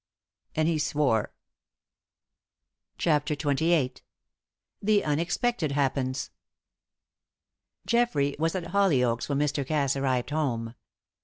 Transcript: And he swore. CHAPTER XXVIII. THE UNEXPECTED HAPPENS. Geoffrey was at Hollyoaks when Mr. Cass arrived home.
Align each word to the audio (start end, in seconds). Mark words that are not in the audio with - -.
And 0.55 0.67
he 0.67 0.79
swore. 0.79 1.31
CHAPTER 2.97 3.35
XXVIII. 3.35 3.97
THE 4.81 5.03
UNEXPECTED 5.03 5.73
HAPPENS. 5.73 6.31
Geoffrey 7.85 8.35
was 8.39 8.55
at 8.55 8.71
Hollyoaks 8.71 9.29
when 9.29 9.37
Mr. 9.37 9.63
Cass 9.63 9.95
arrived 9.95 10.31
home. 10.31 10.73